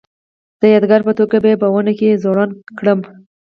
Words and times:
د 0.59 0.61
یادګار 0.73 1.01
په 1.07 1.13
توګه 1.19 1.35
به 1.43 1.47
یې 1.51 1.57
په 1.61 1.67
ونه 1.73 1.93
کې 1.99 2.19
ځوړنده 2.23 2.57
کړم. 2.77 2.99